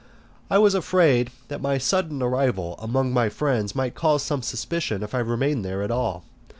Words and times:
I 0.49 0.57
was 0.57 0.73
afraid 0.73 1.29
that 1.49 1.61
my 1.61 1.77
sudden 1.77 2.23
arrival 2.23 2.73
among 2.79 3.13
my 3.13 3.29
friends 3.29 3.75
might 3.75 3.93
cause 3.93 4.23
some 4.23 4.41
suspicion 4.41 5.03
if 5.03 5.13
I 5.13 5.19
remained 5.19 5.63
there 5.63 5.83
at 5.83 5.91
all. 5.91 6.23